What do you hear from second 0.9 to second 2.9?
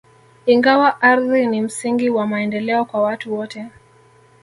ardhi ni msingi wa maendeleo